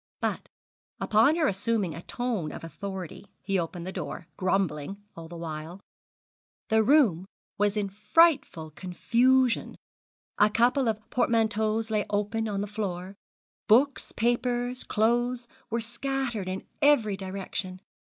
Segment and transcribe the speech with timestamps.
[0.19, 0.49] But,
[0.99, 5.79] upon her assuming a tone of authority, he opened the door, grumbling all the while.
[6.69, 7.27] The room
[7.59, 9.75] was in frightful confusion
[10.39, 13.13] a couple of portmanteaux lay open on the floor;
[13.67, 17.79] books, papers, clothes, were scattered in every direction.